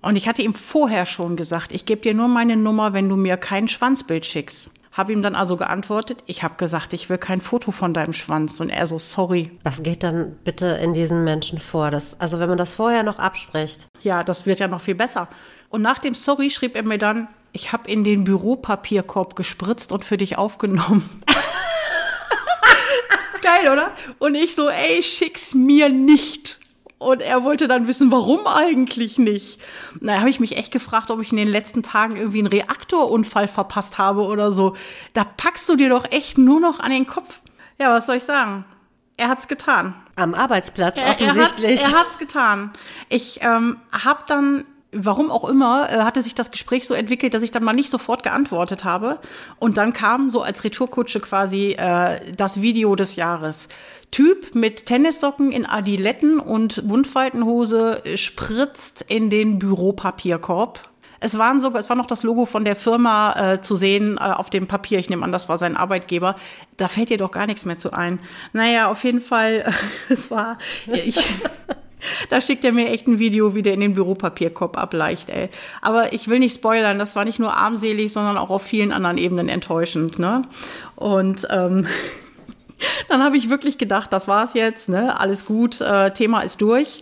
Und 0.04 0.16
ich 0.16 0.28
hatte 0.28 0.44
ihm 0.44 0.54
vorher 0.54 1.08
schon 1.08 1.36
gesagt, 1.36 1.72
ich 1.72 1.88
gebe 1.88 2.02
dir 2.02 2.14
nur 2.14 2.28
meine 2.28 2.56
Nummer, 2.56 2.94
wenn 2.94 3.10
du 3.10 3.16
mir 3.16 3.38
kein 3.38 3.68
Schwanzbild 3.68 4.28
schickst. 4.28 4.70
Habe 4.96 5.12
ihm 5.12 5.22
dann 5.22 5.36
also 5.36 5.58
geantwortet, 5.58 6.24
ich 6.26 6.42
habe 6.42 6.56
gesagt, 6.56 6.94
ich 6.94 7.10
will 7.10 7.18
kein 7.18 7.42
Foto 7.42 7.72
von 7.72 7.94
deinem 7.94 8.14
Schwanz. 8.14 8.62
Und 8.62 8.70
er 8.70 8.88
so, 8.88 8.98
sorry. 8.98 9.52
Was 9.62 9.84
geht 9.84 10.04
dann 10.04 10.38
bitte 10.46 10.68
in 10.68 10.94
diesen 10.94 11.26
Menschen 11.26 11.60
vor? 11.60 11.92
Das, 11.92 12.18
also 12.22 12.40
wenn 12.40 12.48
man 12.48 12.58
das 12.58 12.76
vorher 12.76 13.04
noch 13.04 13.20
abspricht. 13.20 13.88
Ja, 14.04 14.24
das 14.24 14.46
wird 14.46 14.62
ja 14.62 14.70
noch 14.70 14.80
viel 14.80 14.96
besser. 14.96 15.28
Und 15.70 15.82
nach 15.82 16.00
dem 16.00 16.16
Sorry 16.16 16.50
schrieb 16.50 16.78
er 16.78 16.84
mir 16.84 16.98
dann, 16.98 17.28
ich 17.52 17.74
habe 17.74 17.92
in 17.92 18.06
den 18.06 18.24
Büropapierkorb 18.24 19.36
gespritzt 19.36 19.92
und 19.92 20.06
für 20.06 20.16
dich 20.16 20.38
aufgenommen. 20.38 21.10
Geil, 23.42 23.74
oder? 23.74 23.92
Und 24.20 24.36
ich 24.36 24.56
so, 24.56 24.70
ey, 24.70 25.04
schick's 25.04 25.54
mir 25.54 25.90
nicht. 25.90 26.62
Und 26.98 27.22
er 27.22 27.44
wollte 27.44 27.68
dann 27.68 27.88
wissen, 27.88 28.10
warum 28.10 28.48
eigentlich 28.48 29.18
nicht. 29.18 29.60
Da 30.00 30.20
habe 30.20 30.30
ich 30.30 30.40
mich 30.40 30.58
echt 30.58 30.72
gefragt, 30.72 31.12
ob 31.12 31.22
ich 31.22 31.32
in 31.32 31.38
den 31.38 31.48
letzten 31.48 31.84
Tagen 31.84 32.16
irgendwie 32.16 32.40
einen 32.40 32.48
Reaktorunfall 32.48 33.48
verpasst 33.48 33.98
habe 33.98 34.26
oder 34.26 34.52
so. 34.52 34.76
Da 35.14 35.26
packst 35.26 35.68
du 35.68 35.76
dir 35.76 35.90
doch 35.90 36.10
echt 36.12 36.38
nur 36.38 36.60
noch 36.60 36.80
an 36.80 36.92
den 36.92 37.06
Kopf. 37.06 37.42
Ja, 37.80 37.90
was 37.92 38.06
soll 38.06 38.16
ich 38.16 38.24
sagen? 38.24 38.64
Er 39.18 39.28
hat's 39.28 39.48
getan. 39.48 39.94
Am 40.16 40.34
Arbeitsplatz 40.34 40.98
offensichtlich. 40.98 41.82
Er, 41.82 41.88
er, 41.88 41.88
hat, 41.88 41.94
er 41.94 42.00
hat's 42.00 42.18
getan. 42.18 42.72
Ich 43.10 43.42
ähm, 43.44 43.78
habe 43.92 44.24
dann 44.28 44.66
warum 44.96 45.30
auch 45.30 45.48
immer, 45.48 45.90
äh, 45.90 46.00
hatte 46.00 46.22
sich 46.22 46.36
das 46.36 46.52
Gespräch 46.52 46.88
so 46.88 46.94
entwickelt, 46.94 47.34
dass 47.34 47.44
ich 47.44 47.52
dann 47.52 47.64
mal 47.64 47.74
nicht 47.74 47.90
sofort 47.90 48.24
geantwortet 48.24 48.84
habe. 48.84 49.20
Und 49.60 49.78
dann 49.78 49.94
kam 49.94 50.30
so 50.30 50.42
als 50.42 50.64
Retourkutsche 50.64 51.20
quasi 51.20 51.72
äh, 51.74 52.20
das 52.36 52.62
Video 52.62 52.96
des 52.96 53.16
Jahres. 53.16 53.68
Typ 54.12 54.56
mit 54.56 54.86
Tennissocken 54.86 55.52
in 55.52 55.66
Adiletten 55.66 56.40
und 56.40 56.84
Mundfaltenhose 56.86 58.02
spritzt 58.16 59.04
in 59.08 59.30
den 59.30 59.60
Büropapierkorb. 59.60 60.80
Es 61.20 61.38
waren 61.38 61.60
sogar, 61.60 61.80
es 61.80 61.90
war 61.90 61.96
noch 61.96 62.06
das 62.06 62.24
Logo 62.24 62.46
von 62.46 62.66
der 62.66 62.76
Firma 62.76 63.54
äh, 63.54 63.62
zu 63.62 63.76
sehen 63.76 64.18
äh, 64.18 64.22
auf 64.22 64.50
dem 64.50 64.68
Papier. 64.68 65.00
Ich 65.00 65.10
nehme 65.10 65.24
an, 65.24 65.32
das 65.32 65.50
war 65.50 65.58
sein 65.58 65.76
Arbeitgeber. 65.76 66.36
Da 66.78 66.88
fällt 66.88 67.10
dir 67.10 67.18
doch 67.18 67.32
gar 67.32 67.48
nichts 67.48 67.66
mehr 67.66 67.78
zu 67.78 67.94
ein. 67.94 68.20
Naja, 68.54 68.92
auf 68.92 69.04
jeden 69.04 69.22
Fall, 69.22 69.64
es 70.10 70.30
war, 70.30 70.58
ich, 70.86 71.18
da 72.30 72.42
schickt 72.42 72.64
er 72.66 72.72
mir 72.72 72.90
echt 72.90 73.08
ein 73.08 73.20
Video, 73.20 73.56
wie 73.56 73.62
der 73.62 73.74
in 73.74 73.80
den 73.80 73.94
Büropapierkorb 73.94 74.78
ableicht, 74.78 75.30
ey. 75.30 75.50
Aber 75.82 76.14
ich 76.14 76.28
will 76.28 76.40
nicht 76.40 76.56
spoilern, 76.56 77.00
das 77.00 77.16
war 77.16 77.26
nicht 77.26 77.40
nur 77.40 77.56
armselig, 77.56 78.12
sondern 78.14 78.38
auch 78.38 78.50
auf 78.50 78.64
vielen 78.64 78.92
anderen 78.92 79.18
Ebenen 79.18 79.50
enttäuschend, 79.50 80.20
ne? 80.20 80.44
Und 80.96 81.48
ähm, 81.52 81.88
dann 83.10 83.24
habe 83.24 83.38
ich 83.38 83.50
wirklich 83.50 83.78
gedacht, 83.78 84.12
das 84.14 84.28
war's 84.28 84.54
jetzt, 84.54 84.90
ne? 84.90 85.20
Alles 85.20 85.46
gut, 85.46 85.82
äh, 85.82 86.12
Thema 86.12 86.42
ist 86.42 86.62
durch. 86.62 87.02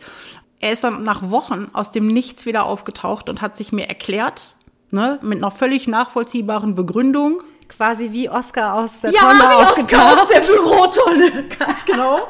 Er 0.59 0.71
ist 0.71 0.83
dann 0.83 1.03
nach 1.03 1.29
Wochen 1.29 1.67
aus 1.73 1.91
dem 1.91 2.07
Nichts 2.07 2.45
wieder 2.45 2.65
aufgetaucht 2.65 3.29
und 3.29 3.41
hat 3.41 3.57
sich 3.57 3.73
mir 3.73 3.89
erklärt, 3.89 4.55
ne, 4.93 5.19
mit 5.21 5.39
einer 5.39 5.51
völlig 5.51 5.87
nachvollziehbaren 5.87 6.75
Begründung. 6.75 7.41
Quasi 7.67 8.11
wie 8.11 8.29
Oscar 8.29 8.75
aus 8.75 9.01
der 9.01 9.11
ja, 9.11 9.19
Tonne 9.19 9.39
wie 9.39 9.81
Oscar 9.81 10.21
aus 10.21 10.27
der 10.29 10.39
Bürotonne, 10.39 11.47
ganz 11.59 11.83
genau. 11.83 12.27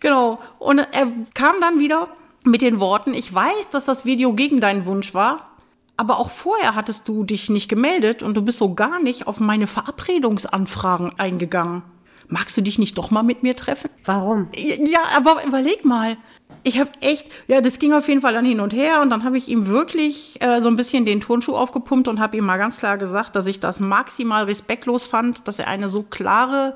Genau. 0.00 0.38
Und 0.58 0.78
er 0.78 1.08
kam 1.34 1.60
dann 1.60 1.78
wieder 1.78 2.08
mit 2.44 2.62
den 2.62 2.80
Worten, 2.80 3.14
ich 3.14 3.32
weiß, 3.32 3.70
dass 3.70 3.84
das 3.84 4.04
Video 4.04 4.32
gegen 4.32 4.60
deinen 4.60 4.86
Wunsch 4.86 5.14
war, 5.14 5.50
aber 5.96 6.18
auch 6.18 6.30
vorher 6.30 6.74
hattest 6.74 7.08
du 7.08 7.24
dich 7.24 7.50
nicht 7.50 7.68
gemeldet 7.68 8.22
und 8.22 8.34
du 8.34 8.42
bist 8.42 8.58
so 8.58 8.74
gar 8.74 9.00
nicht 9.00 9.26
auf 9.26 9.40
meine 9.40 9.66
Verabredungsanfragen 9.66 11.18
eingegangen. 11.18 11.82
Magst 12.28 12.56
du 12.56 12.60
dich 12.60 12.78
nicht 12.78 12.96
doch 12.98 13.10
mal 13.10 13.22
mit 13.22 13.42
mir 13.42 13.56
treffen? 13.56 13.90
Warum? 14.04 14.48
Ja, 14.54 15.00
aber 15.16 15.44
überleg 15.44 15.84
mal. 15.84 16.16
Ich 16.62 16.78
habe 16.78 16.90
echt, 17.00 17.28
ja, 17.46 17.60
das 17.60 17.78
ging 17.78 17.92
auf 17.92 18.08
jeden 18.08 18.20
Fall 18.20 18.34
dann 18.34 18.44
hin 18.44 18.60
und 18.60 18.72
her 18.72 19.00
und 19.00 19.10
dann 19.10 19.24
habe 19.24 19.38
ich 19.38 19.48
ihm 19.48 19.66
wirklich 19.66 20.40
äh, 20.40 20.60
so 20.60 20.68
ein 20.68 20.76
bisschen 20.76 21.04
den 21.04 21.20
Turnschuh 21.20 21.54
aufgepumpt 21.54 22.08
und 22.08 22.20
habe 22.20 22.36
ihm 22.36 22.44
mal 22.44 22.58
ganz 22.58 22.78
klar 22.78 22.98
gesagt, 22.98 23.36
dass 23.36 23.46
ich 23.46 23.60
das 23.60 23.80
maximal 23.80 24.44
respektlos 24.44 25.06
fand, 25.06 25.46
dass 25.48 25.58
er 25.58 25.68
eine 25.68 25.88
so 25.88 26.02
klare 26.02 26.74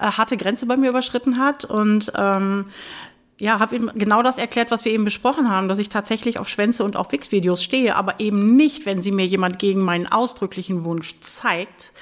äh, 0.00 0.06
harte 0.06 0.36
Grenze 0.36 0.66
bei 0.66 0.76
mir 0.76 0.90
überschritten 0.90 1.38
hat. 1.38 1.64
Und 1.64 2.12
ähm, 2.16 2.66
ja, 3.38 3.58
habe 3.58 3.76
ihm 3.76 3.90
genau 3.94 4.22
das 4.22 4.38
erklärt, 4.38 4.70
was 4.70 4.84
wir 4.84 4.92
eben 4.92 5.04
besprochen 5.04 5.50
haben, 5.50 5.68
dass 5.68 5.78
ich 5.78 5.88
tatsächlich 5.88 6.38
auf 6.38 6.48
Schwänze 6.48 6.84
und 6.84 6.96
auf 6.96 7.10
Wix-Videos 7.10 7.62
stehe, 7.62 7.96
aber 7.96 8.20
eben 8.20 8.54
nicht, 8.54 8.84
wenn 8.84 9.00
sie 9.00 9.12
mir 9.12 9.26
jemand 9.26 9.58
gegen 9.58 9.82
meinen 9.82 10.06
ausdrücklichen 10.06 10.84
Wunsch 10.84 11.14
zeigt 11.20 11.92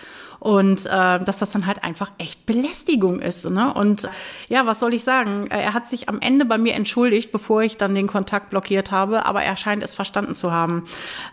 und 0.41 0.87
äh, 0.87 1.19
dass 1.19 1.39
das 1.39 1.51
dann 1.51 1.67
halt 1.67 1.83
einfach 1.83 2.11
echt 2.19 2.47
Belästigung 2.47 3.21
ist. 3.21 3.49
Ne? 3.49 3.73
Und 3.73 4.09
ja, 4.49 4.67
was 4.67 4.81
soll 4.81 4.95
ich 4.95 5.03
sagen? 5.03 5.49
Er 5.51 5.75
hat 5.75 5.89
sich 5.89 6.09
am 6.09 6.21
Ende 6.21 6.45
bei 6.45 6.59
mir 6.59 6.75
entschuldigt, 6.75 7.33
bevor 7.33 7.63
ich 7.63 7.77
dann 7.77 7.95
den 7.95 8.07
Kontakt 8.07 8.51
blockiert 8.51 8.91
habe, 8.91 9.27
aber 9.27 9.43
er 9.43 9.57
scheint 9.57 9.83
es 9.83 9.95
verstanden 9.95 10.35
zu 10.35 10.53
haben. 10.53 10.85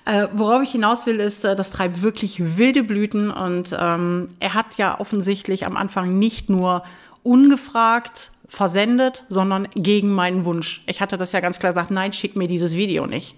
Äh, 0.06 0.28
worauf 0.34 0.64
ich 0.64 0.72
hinaus 0.72 1.06
will, 1.06 1.18
ist, 1.18 1.46
äh, 1.46 1.56
das 1.56 1.70
treibt 1.72 2.02
wirklich 2.02 2.58
wilde 2.58 2.84
Blüten 2.84 3.32
und 3.32 3.76
ähm, 3.80 4.30
er 4.40 4.54
hat 4.54 4.78
ja 4.78 5.00
offensichtlich 5.00 5.66
am 5.66 5.78
Anfang 5.78 6.18
nicht 6.18 6.50
nur 6.50 6.84
ungefragt 7.24 8.32
versendet, 8.48 9.24
sondern 9.30 9.68
gegen 9.76 10.12
meinen 10.12 10.46
Wunsch. 10.46 10.84
Ich 10.88 11.02
hatte 11.02 11.18
das 11.18 11.32
ja 11.32 11.40
ganz 11.40 11.60
klar 11.60 11.74
gesagt, 11.74 11.92
nein, 11.92 12.14
schick 12.14 12.36
mir 12.36 12.48
dieses 12.48 12.76
Video 12.76 13.06
nicht. 13.08 13.36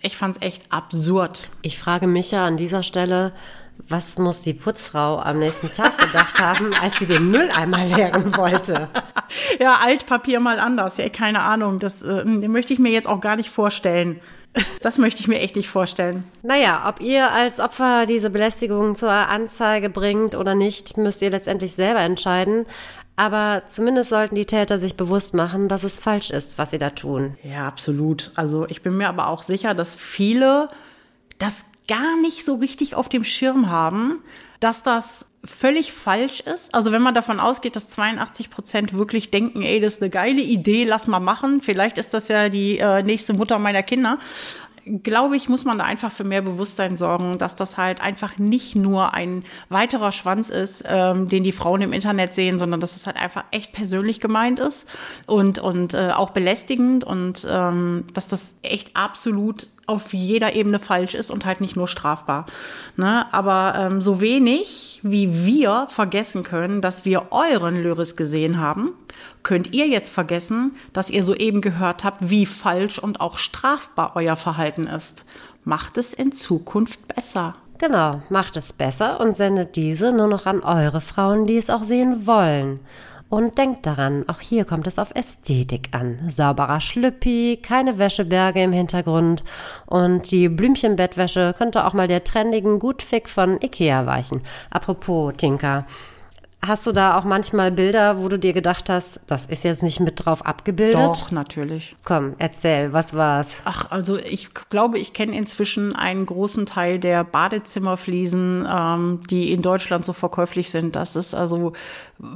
Ich 0.00 0.16
fand 0.16 0.36
es 0.36 0.42
echt 0.42 0.70
absurd. 0.70 1.50
Ich 1.62 1.78
frage 1.78 2.06
mich 2.06 2.30
ja 2.30 2.44
an 2.44 2.56
dieser 2.56 2.82
Stelle, 2.82 3.32
was 3.78 4.18
muss 4.18 4.42
die 4.42 4.54
Putzfrau 4.54 5.18
am 5.18 5.38
nächsten 5.38 5.70
Tag 5.72 5.98
gedacht 5.98 6.38
haben, 6.38 6.72
als 6.80 6.98
sie 6.98 7.06
den 7.06 7.30
Mülleimer 7.30 7.84
leeren 7.84 8.36
wollte? 8.36 8.88
Ja, 9.58 9.78
Altpapier 9.82 10.38
mal 10.38 10.60
anders. 10.60 10.98
Ja, 10.98 11.08
keine 11.08 11.40
Ahnung. 11.40 11.78
Das 11.78 12.02
äh, 12.02 12.24
möchte 12.24 12.72
ich 12.72 12.78
mir 12.78 12.92
jetzt 12.92 13.08
auch 13.08 13.20
gar 13.20 13.36
nicht 13.36 13.50
vorstellen. 13.50 14.20
Das 14.82 14.98
möchte 14.98 15.20
ich 15.20 15.28
mir 15.28 15.40
echt 15.40 15.56
nicht 15.56 15.68
vorstellen. 15.68 16.24
Naja, 16.42 16.84
ob 16.86 17.00
ihr 17.00 17.32
als 17.32 17.58
Opfer 17.58 18.06
diese 18.06 18.30
Belästigung 18.30 18.94
zur 18.94 19.10
Anzeige 19.10 19.90
bringt 19.90 20.34
oder 20.34 20.54
nicht, 20.54 20.96
müsst 20.98 21.22
ihr 21.22 21.30
letztendlich 21.30 21.72
selber 21.72 22.00
entscheiden. 22.00 22.66
Aber 23.16 23.62
zumindest 23.66 24.10
sollten 24.10 24.34
die 24.34 24.46
Täter 24.46 24.78
sich 24.78 24.96
bewusst 24.96 25.34
machen, 25.34 25.68
dass 25.68 25.84
es 25.84 25.98
falsch 25.98 26.30
ist, 26.30 26.58
was 26.58 26.70
sie 26.70 26.78
da 26.78 26.90
tun. 26.90 27.36
Ja, 27.42 27.66
absolut. 27.66 28.32
Also 28.34 28.66
ich 28.68 28.82
bin 28.82 28.96
mir 28.96 29.08
aber 29.08 29.28
auch 29.28 29.42
sicher, 29.42 29.74
dass 29.74 29.94
viele 29.94 30.68
das 31.38 31.64
gar 31.88 32.20
nicht 32.20 32.44
so 32.44 32.54
richtig 32.56 32.94
auf 32.94 33.08
dem 33.08 33.24
Schirm 33.24 33.68
haben, 33.68 34.22
dass 34.60 34.82
das 34.82 35.26
völlig 35.44 35.92
falsch 35.92 36.40
ist. 36.40 36.74
Also 36.74 36.90
wenn 36.90 37.02
man 37.02 37.14
davon 37.14 37.38
ausgeht, 37.38 37.76
dass 37.76 37.88
82 37.88 38.48
Prozent 38.48 38.94
wirklich 38.94 39.30
denken, 39.30 39.62
ey, 39.62 39.78
das 39.78 39.96
ist 39.96 40.02
eine 40.02 40.10
geile 40.10 40.40
Idee, 40.40 40.84
lass 40.84 41.06
mal 41.06 41.20
machen. 41.20 41.60
Vielleicht 41.60 41.98
ist 41.98 42.14
das 42.14 42.28
ja 42.28 42.48
die 42.48 42.78
äh, 42.78 43.02
nächste 43.02 43.34
Mutter 43.34 43.58
meiner 43.58 43.82
Kinder 43.82 44.18
glaube 45.02 45.36
ich, 45.36 45.48
muss 45.48 45.64
man 45.64 45.78
da 45.78 45.84
einfach 45.84 46.12
für 46.12 46.24
mehr 46.24 46.42
Bewusstsein 46.42 46.96
sorgen, 46.96 47.38
dass 47.38 47.56
das 47.56 47.76
halt 47.76 48.02
einfach 48.02 48.38
nicht 48.38 48.76
nur 48.76 49.14
ein 49.14 49.44
weiterer 49.68 50.12
Schwanz 50.12 50.50
ist, 50.50 50.84
ähm, 50.86 51.28
den 51.28 51.44
die 51.44 51.52
Frauen 51.52 51.82
im 51.82 51.92
Internet 51.92 52.34
sehen, 52.34 52.58
sondern 52.58 52.80
dass 52.80 52.96
es 52.96 53.06
halt 53.06 53.16
einfach 53.16 53.44
echt 53.50 53.72
persönlich 53.72 54.20
gemeint 54.20 54.60
ist 54.60 54.86
und, 55.26 55.58
und 55.58 55.94
äh, 55.94 56.10
auch 56.14 56.30
belästigend 56.30 57.04
und 57.04 57.46
ähm, 57.50 58.04
dass 58.12 58.28
das 58.28 58.54
echt 58.62 58.96
absolut 58.96 59.68
auf 59.86 60.14
jeder 60.14 60.54
Ebene 60.54 60.78
falsch 60.78 61.14
ist 61.14 61.30
und 61.30 61.44
halt 61.44 61.60
nicht 61.60 61.76
nur 61.76 61.88
strafbar. 61.88 62.46
Ne? 62.96 63.26
Aber 63.32 63.74
ähm, 63.78 64.02
so 64.02 64.20
wenig 64.20 65.00
wie 65.02 65.44
wir 65.44 65.86
vergessen 65.90 66.42
können, 66.42 66.80
dass 66.80 67.04
wir 67.04 67.26
euren 67.30 67.82
Lyris 67.82 68.16
gesehen 68.16 68.58
haben, 68.58 68.94
könnt 69.42 69.74
ihr 69.74 69.86
jetzt 69.86 70.12
vergessen, 70.12 70.76
dass 70.92 71.10
ihr 71.10 71.22
soeben 71.22 71.60
gehört 71.60 72.04
habt, 72.04 72.30
wie 72.30 72.46
falsch 72.46 72.98
und 72.98 73.20
auch 73.20 73.38
strafbar 73.38 74.12
euer 74.14 74.36
Verhalten 74.36 74.86
ist. 74.86 75.24
Macht 75.64 75.96
es 75.96 76.12
in 76.12 76.32
Zukunft 76.32 77.14
besser. 77.14 77.54
Genau, 77.78 78.22
macht 78.28 78.56
es 78.56 78.72
besser 78.72 79.20
und 79.20 79.36
sendet 79.36 79.76
diese 79.76 80.12
nur 80.12 80.28
noch 80.28 80.46
an 80.46 80.60
eure 80.60 81.00
Frauen, 81.00 81.46
die 81.46 81.56
es 81.56 81.70
auch 81.70 81.84
sehen 81.84 82.26
wollen. 82.26 82.80
Und 83.28 83.58
denkt 83.58 83.84
daran, 83.84 84.24
auch 84.28 84.40
hier 84.40 84.64
kommt 84.64 84.86
es 84.86 84.98
auf 84.98 85.10
Ästhetik 85.14 85.88
an. 85.90 86.20
Sauberer 86.28 86.80
Schlüppi, 86.80 87.58
keine 87.60 87.98
Wäscheberge 87.98 88.62
im 88.62 88.72
Hintergrund 88.72 89.42
und 89.86 90.30
die 90.30 90.48
Blümchenbettwäsche 90.48 91.52
könnte 91.58 91.84
auch 91.84 91.94
mal 91.94 92.06
der 92.06 92.22
trendigen 92.22 92.78
Gutfick 92.78 93.28
von 93.28 93.60
Ikea 93.60 94.06
weichen. 94.06 94.42
Apropos 94.70 95.34
Tinker, 95.36 95.84
Hast 96.66 96.86
du 96.86 96.92
da 96.92 97.18
auch 97.18 97.24
manchmal 97.24 97.70
Bilder, 97.70 98.18
wo 98.18 98.28
du 98.28 98.38
dir 98.38 98.54
gedacht 98.54 98.88
hast, 98.88 99.20
das 99.26 99.44
ist 99.44 99.64
jetzt 99.64 99.82
nicht 99.82 100.00
mit 100.00 100.24
drauf 100.24 100.46
abgebildet? 100.46 100.94
Doch, 100.94 101.30
natürlich. 101.30 101.94
Komm, 102.04 102.34
erzähl, 102.38 102.94
was 102.94 103.12
war's? 103.12 103.60
Ach, 103.66 103.90
also 103.90 104.16
ich 104.16 104.48
glaube, 104.70 104.98
ich 104.98 105.12
kenne 105.12 105.36
inzwischen 105.36 105.94
einen 105.94 106.24
großen 106.24 106.64
Teil 106.64 106.98
der 106.98 107.22
Badezimmerfliesen, 107.22 108.66
ähm, 108.70 109.20
die 109.28 109.52
in 109.52 109.60
Deutschland 109.60 110.06
so 110.06 110.14
verkäuflich 110.14 110.70
sind. 110.70 110.96
Das 110.96 111.16
ist 111.16 111.34
also 111.34 111.74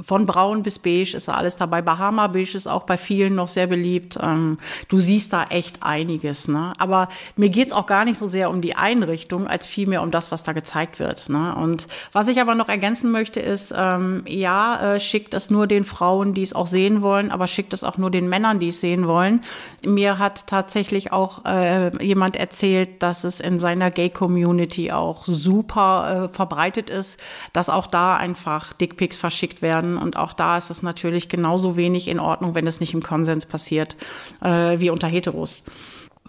von 0.03 0.25
braun 0.25 0.61
bis 0.61 0.77
beige 0.77 1.15
ist 1.15 1.27
da 1.27 1.33
alles 1.33 1.55
dabei. 1.55 1.81
Bahama 1.81 2.27
Beige 2.27 2.55
ist 2.55 2.67
auch 2.67 2.83
bei 2.83 2.97
vielen 2.97 3.33
noch 3.33 3.47
sehr 3.47 3.65
beliebt. 3.65 4.19
Ähm, 4.21 4.59
du 4.89 4.99
siehst 4.99 5.33
da 5.33 5.45
echt 5.45 5.81
einiges, 5.81 6.47
ne? 6.47 6.73
Aber 6.77 7.09
mir 7.35 7.49
geht's 7.49 7.73
auch 7.73 7.87
gar 7.87 8.05
nicht 8.05 8.17
so 8.17 8.27
sehr 8.27 8.49
um 8.51 8.61
die 8.61 8.75
Einrichtung, 8.75 9.47
als 9.47 9.65
vielmehr 9.65 10.03
um 10.03 10.11
das, 10.11 10.31
was 10.31 10.43
da 10.43 10.51
gezeigt 10.51 10.99
wird. 10.99 11.29
Ne? 11.29 11.55
Und 11.55 11.87
was 12.11 12.27
ich 12.27 12.39
aber 12.39 12.53
noch 12.55 12.69
ergänzen 12.69 13.11
möchte, 13.11 13.39
ist, 13.39 13.73
ähm, 13.75 14.18
ja, 14.27 14.95
äh, 14.95 14.99
schickt 14.99 15.33
es 15.33 15.49
nur 15.49 15.67
den 15.67 15.83
Frauen, 15.83 16.33
die 16.33 16.41
es 16.41 16.53
auch 16.53 16.67
sehen 16.67 17.01
wollen, 17.01 17.31
aber 17.31 17.47
schickt 17.47 17.73
es 17.73 17.83
auch 17.83 17.97
nur 17.97 18.11
den 18.11 18.29
Männern, 18.29 18.59
die 18.59 18.69
es 18.69 18.81
sehen 18.81 19.07
wollen. 19.07 19.41
Mir 19.85 20.19
hat 20.19 20.47
tatsächlich 20.47 21.11
auch 21.11 21.45
äh, 21.45 22.03
jemand 22.03 22.35
erzählt, 22.35 23.01
dass 23.03 23.23
es 23.23 23.39
in 23.39 23.59
seiner 23.59 23.91
Gay-Community 23.91 24.91
auch 24.91 25.25
super 25.25 26.29
äh, 26.29 26.33
verbreitet 26.33 26.89
ist, 26.89 27.19
dass 27.53 27.69
auch 27.69 27.87
da 27.87 28.15
einfach 28.15 28.73
Dickpics 28.73 29.17
verschickt 29.17 29.61
werden. 29.61 29.97
Und 29.97 30.17
auch 30.17 30.33
da 30.33 30.57
ist 30.57 30.69
es 30.69 30.81
natürlich 30.81 31.29
genauso 31.29 31.77
wenig 31.77 32.07
in 32.07 32.19
Ordnung, 32.19 32.55
wenn 32.55 32.67
es 32.67 32.79
nicht 32.79 32.93
im 32.93 33.03
Konsens 33.03 33.45
passiert, 33.45 33.97
äh, 34.41 34.79
wie 34.79 34.89
unter 34.89 35.07
Heteros. 35.07 35.63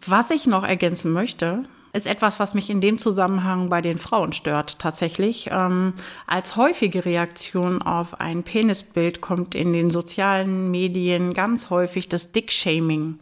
Was 0.06 0.30
ich 0.30 0.46
noch 0.46 0.64
ergänzen 0.64 1.12
möchte, 1.12 1.64
ist 1.92 2.06
etwas, 2.06 2.38
was 2.38 2.54
mich 2.54 2.70
in 2.70 2.80
dem 2.80 2.98
Zusammenhang 2.98 3.68
bei 3.68 3.80
den 3.80 3.98
Frauen 3.98 4.32
stört 4.32 4.78
tatsächlich. 4.78 5.48
Ähm, 5.50 5.94
als 6.26 6.56
häufige 6.56 7.04
Reaktion 7.04 7.82
auf 7.82 8.20
ein 8.20 8.42
Penisbild 8.42 9.20
kommt 9.20 9.54
in 9.54 9.72
den 9.72 9.90
sozialen 9.90 10.70
Medien 10.70 11.34
ganz 11.34 11.70
häufig 11.70 12.08
das 12.08 12.32
Dick-Shaming. 12.32 13.18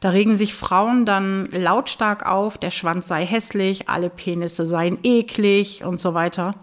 Da 0.00 0.10
regen 0.10 0.36
sich 0.36 0.54
Frauen 0.54 1.04
dann 1.06 1.48
lautstark 1.50 2.24
auf, 2.24 2.56
der 2.56 2.70
Schwanz 2.70 3.08
sei 3.08 3.26
hässlich, 3.26 3.88
alle 3.88 4.10
Penisse 4.10 4.66
seien 4.66 4.98
eklig 5.02 5.84
und 5.84 6.00
so 6.00 6.14
weiter. 6.14 6.54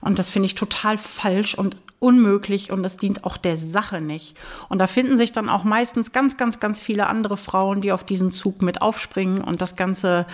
Und 0.00 0.18
das 0.18 0.30
finde 0.30 0.46
ich 0.46 0.54
total 0.54 0.96
falsch 0.96 1.56
und 1.56 1.76
unmöglich 1.98 2.70
und 2.70 2.82
das 2.82 2.96
dient 2.96 3.24
auch 3.24 3.36
der 3.36 3.56
Sache 3.56 4.00
nicht. 4.00 4.36
Und 4.68 4.78
da 4.78 4.86
finden 4.86 5.18
sich 5.18 5.32
dann 5.32 5.48
auch 5.48 5.64
meistens 5.64 6.12
ganz, 6.12 6.36
ganz, 6.36 6.60
ganz 6.60 6.78
viele 6.78 7.06
andere 7.06 7.36
Frauen, 7.36 7.80
die 7.80 7.92
auf 7.92 8.04
diesen 8.04 8.30
Zug 8.32 8.62
mit 8.62 8.82
aufspringen 8.82 9.42
und 9.42 9.60
das 9.60 9.76
Ganze 9.76 10.26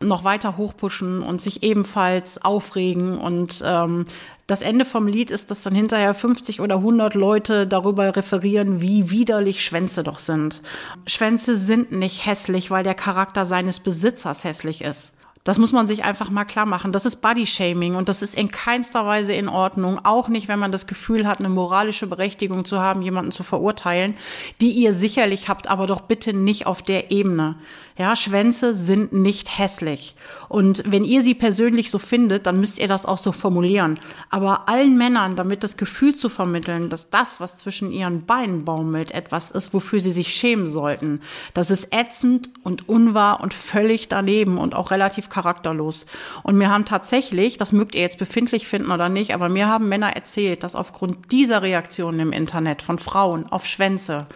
noch 0.00 0.24
weiter 0.24 0.56
hochpushen 0.56 1.22
und 1.22 1.40
sich 1.40 1.62
ebenfalls 1.62 2.44
aufregen. 2.44 3.18
Und 3.18 3.62
ähm, 3.64 4.06
das 4.46 4.62
Ende 4.62 4.84
vom 4.84 5.06
Lied 5.06 5.30
ist, 5.30 5.50
dass 5.50 5.62
dann 5.62 5.74
hinterher 5.74 6.14
50 6.14 6.60
oder 6.60 6.76
100 6.76 7.14
Leute 7.14 7.66
darüber 7.66 8.14
referieren, 8.14 8.80
wie 8.80 9.10
widerlich 9.10 9.64
Schwänze 9.64 10.02
doch 10.02 10.18
sind. 10.18 10.62
Schwänze 11.06 11.56
sind 11.56 11.92
nicht 11.92 12.26
hässlich, 12.26 12.70
weil 12.70 12.84
der 12.84 12.94
Charakter 12.94 13.46
seines 13.46 13.80
Besitzers 13.80 14.44
hässlich 14.44 14.82
ist. 14.82 15.12
Das 15.46 15.58
muss 15.58 15.70
man 15.70 15.86
sich 15.86 16.02
einfach 16.02 16.28
mal 16.28 16.44
klar 16.44 16.66
machen. 16.66 16.90
Das 16.90 17.06
ist 17.06 17.22
Bodyshaming 17.22 17.94
und 17.94 18.08
das 18.08 18.20
ist 18.20 18.34
in 18.34 18.50
keinster 18.50 19.06
Weise 19.06 19.32
in 19.32 19.48
Ordnung. 19.48 20.00
Auch 20.04 20.26
nicht, 20.26 20.48
wenn 20.48 20.58
man 20.58 20.72
das 20.72 20.88
Gefühl 20.88 21.24
hat, 21.24 21.38
eine 21.38 21.48
moralische 21.48 22.08
Berechtigung 22.08 22.64
zu 22.64 22.80
haben, 22.80 23.00
jemanden 23.00 23.30
zu 23.30 23.44
verurteilen, 23.44 24.16
die 24.60 24.72
ihr 24.72 24.92
sicherlich 24.92 25.48
habt, 25.48 25.68
aber 25.70 25.86
doch 25.86 26.00
bitte 26.00 26.32
nicht 26.32 26.66
auf 26.66 26.82
der 26.82 27.12
Ebene. 27.12 27.54
Ja, 27.96 28.14
Schwänze 28.14 28.74
sind 28.74 29.12
nicht 29.12 29.56
hässlich. 29.56 30.16
Und 30.48 30.82
wenn 30.84 31.04
ihr 31.04 31.22
sie 31.22 31.34
persönlich 31.34 31.90
so 31.90 31.98
findet, 31.98 32.46
dann 32.46 32.60
müsst 32.60 32.78
ihr 32.78 32.88
das 32.88 33.06
auch 33.06 33.16
so 33.16 33.32
formulieren. 33.32 33.98
Aber 34.28 34.68
allen 34.68 34.98
Männern 34.98 35.36
damit 35.36 35.62
das 35.62 35.78
Gefühl 35.78 36.14
zu 36.14 36.28
vermitteln, 36.28 36.90
dass 36.90 37.08
das, 37.08 37.40
was 37.40 37.56
zwischen 37.56 37.92
ihren 37.92 38.26
Beinen 38.26 38.64
baumelt, 38.64 39.12
etwas 39.12 39.50
ist, 39.50 39.72
wofür 39.72 40.00
sie 40.00 40.10
sich 40.10 40.34
schämen 40.34 40.66
sollten, 40.66 41.22
das 41.54 41.70
ist 41.70 41.94
ätzend 41.94 42.50
und 42.64 42.86
unwahr 42.88 43.40
und 43.40 43.54
völlig 43.54 44.08
daneben 44.08 44.58
und 44.58 44.74
auch 44.74 44.90
relativ 44.90 45.30
charakterlos. 45.36 46.06
Und 46.42 46.56
mir 46.56 46.70
haben 46.70 46.86
tatsächlich, 46.86 47.58
das 47.58 47.72
mögt 47.72 47.94
ihr 47.94 48.00
jetzt 48.00 48.18
befindlich 48.18 48.66
finden 48.66 48.90
oder 48.90 49.10
nicht, 49.10 49.34
aber 49.34 49.50
mir 49.50 49.68
haben 49.68 49.88
Männer 49.88 50.16
erzählt, 50.16 50.62
dass 50.62 50.74
aufgrund 50.74 51.30
dieser 51.30 51.60
Reaktionen 51.60 52.20
im 52.20 52.32
Internet 52.32 52.80
von 52.80 52.98
Frauen 52.98 53.46
auf 53.46 53.66
Schwänze, 53.66 54.26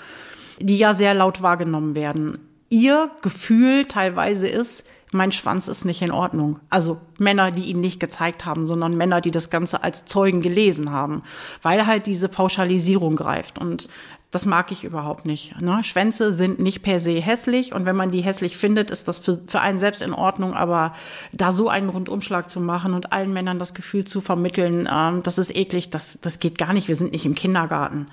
die 0.59 0.76
ja 0.76 0.92
sehr 0.92 1.14
laut 1.14 1.40
wahrgenommen 1.40 1.95
werden, 1.95 2.38
ihr 2.69 3.11
Gefühl 3.23 3.87
teilweise 3.87 4.47
ist, 4.47 4.85
mein 5.12 5.33
Schwanz 5.33 5.69
ist 5.69 5.85
nicht 5.85 6.02
in 6.02 6.12
Ordnung. 6.12 6.61
Also 6.69 7.00
Männer, 7.19 7.50
die 7.50 7.64
ihn 7.64 7.80
nicht 7.80 7.99
gezeigt 7.99 8.45
haben, 8.45 8.66
sondern 8.66 8.97
Männer, 8.97 9.21
die 9.21 9.33
das 9.33 9.50
Ganze 9.50 9.83
als 9.83 10.04
Zeugen 10.04 10.40
gelesen 10.40 10.92
haben, 10.92 11.23
weil 11.62 11.87
halt 11.87 12.07
diese 12.07 12.28
Pauschalisierung 12.28 13.16
greift. 13.16 13.59
Und 13.59 13.88
das 14.30 14.46
mag 14.46 14.70
ich 14.70 14.84
überhaupt 14.84 15.26
nicht. 15.26 15.60
Ne? 15.60 15.82
Schwänze 15.82 16.32
sind 16.32 16.60
nicht 16.60 16.82
per 16.82 17.00
se 17.00 17.20
hässlich 17.20 17.75
und 17.75 17.84
wenn 17.84 17.96
man 17.96 18.10
die 18.10 18.20
hässlich 18.20 18.56
findet, 18.56 18.90
ist 18.90 19.08
das 19.08 19.18
für, 19.18 19.40
für 19.46 19.60
einen 19.60 19.80
selbst 19.80 20.02
in 20.02 20.12
Ordnung. 20.12 20.54
Aber 20.54 20.94
da 21.32 21.52
so 21.52 21.68
einen 21.68 21.88
Rundumschlag 21.88 22.49
zu 22.49 22.60
machen 22.60 22.94
und 22.94 23.12
allen 23.12 23.32
Männern 23.32 23.58
das 23.58 23.75
Gefühl 23.75 24.04
zu 24.04 24.20
vermitteln, 24.20 24.88
ähm, 24.92 25.22
das 25.22 25.38
ist 25.38 25.54
eklig, 25.54 25.90
das, 25.90 26.18
das 26.22 26.38
geht 26.38 26.58
gar 26.58 26.72
nicht. 26.72 26.88
Wir 26.88 26.96
sind 26.96 27.12
nicht 27.12 27.26
im 27.26 27.34
Kindergarten. 27.34 28.06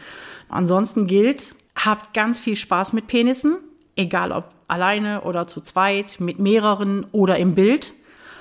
Ansonsten 0.50 1.08
gilt, 1.08 1.56
habt 1.76 2.14
ganz 2.14 2.40
viel 2.40 2.56
Spaß 2.56 2.94
mit 2.94 3.08
Penissen 3.08 3.58
egal 3.98 4.32
ob 4.32 4.46
alleine 4.68 5.22
oder 5.22 5.48
zu 5.48 5.62
zweit, 5.62 6.20
mit 6.20 6.40
mehreren 6.40 7.06
oder 7.12 7.38
im 7.38 7.56
Bild. 7.56 7.94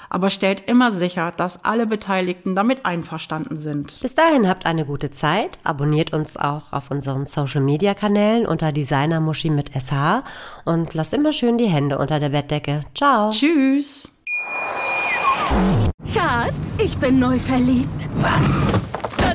Aber 0.09 0.31
stellt 0.31 0.69
immer 0.69 0.93
sicher, 0.93 1.33
dass 1.37 1.65
alle 1.65 1.87
Beteiligten 1.87 2.55
damit 2.55 2.85
einverstanden 2.87 3.57
sind. 3.57 4.01
Bis 4.01 4.15
dahin 4.15 4.49
habt 4.49 4.67
eine 4.67 4.85
gute 4.85 5.11
Zeit. 5.11 5.59
Abonniert 5.65 6.13
uns 6.13 6.37
auch 6.37 6.73
auf 6.73 6.91
unseren 6.91 7.27
Social 7.27 7.63
Media 7.63 7.95
Kanälen 7.95 8.47
unter 8.47 8.73
Designer 8.73 9.21
Muschi 9.21 9.51
mit 9.51 9.71
SH 9.71 10.23
und 10.65 10.95
lasst 10.95 11.15
immer 11.15 11.33
schön 11.33 11.59
die 11.59 11.67
Hände 11.67 11.99
unter 11.99 12.21
der 12.21 12.31
Bettdecke. 12.31 12.85
Ciao. 12.95 13.31
Tschüss. 13.31 14.09
Schatz, 16.13 16.79
ich 16.79 16.97
bin 16.99 17.19
neu 17.19 17.39
verliebt. 17.39 18.09
Was? 18.17 18.61